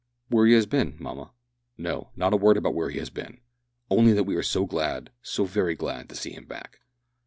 "Where 0.29 0.47
he 0.47 0.53
has 0.53 0.65
been, 0.65 0.95
mamma." 0.97 1.29
"No, 1.77 2.09
not 2.15 2.33
a 2.33 2.35
word 2.35 2.57
about 2.57 2.73
where 2.73 2.89
he 2.89 2.97
has 2.97 3.11
been; 3.11 3.39
only 3.91 4.13
that 4.13 4.23
we 4.23 4.35
are 4.35 4.41
so 4.41 4.65
glad, 4.65 5.11
so 5.21 5.45
very 5.45 5.75
glad, 5.75 6.09
to 6.09 6.15
see 6.15 6.31
him 6.31 6.45
back." 6.47 6.79